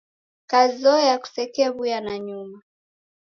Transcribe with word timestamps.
Kazoya 0.49 1.13
kusekew'uya 1.21 1.99
nanyuma. 2.05 2.57